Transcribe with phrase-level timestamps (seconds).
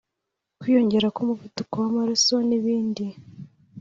[0.59, 3.05] kwiyongera k’umuvuduko w’amaraso n’ibindi